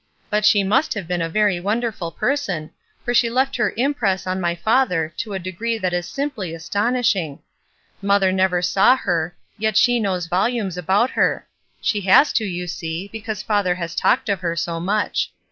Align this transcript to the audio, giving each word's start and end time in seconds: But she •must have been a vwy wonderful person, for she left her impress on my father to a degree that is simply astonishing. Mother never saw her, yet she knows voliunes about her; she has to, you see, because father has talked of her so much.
But 0.31 0.45
she 0.47 0.63
•must 0.63 0.95
have 0.95 1.07
been 1.07 1.21
a 1.21 1.29
vwy 1.29 1.61
wonderful 1.61 2.09
person, 2.09 2.71
for 3.05 3.13
she 3.13 3.29
left 3.29 3.55
her 3.57 3.71
impress 3.77 4.25
on 4.25 4.41
my 4.41 4.55
father 4.55 5.13
to 5.17 5.33
a 5.33 5.37
degree 5.37 5.77
that 5.77 5.93
is 5.93 6.07
simply 6.07 6.55
astonishing. 6.55 7.37
Mother 8.01 8.31
never 8.31 8.63
saw 8.63 8.95
her, 8.97 9.35
yet 9.59 9.77
she 9.77 9.99
knows 9.99 10.27
voliunes 10.27 10.75
about 10.75 11.11
her; 11.11 11.45
she 11.81 12.01
has 12.01 12.33
to, 12.33 12.45
you 12.45 12.65
see, 12.65 13.09
because 13.11 13.43
father 13.43 13.75
has 13.75 13.93
talked 13.93 14.27
of 14.27 14.39
her 14.39 14.55
so 14.55 14.79
much. 14.79 15.31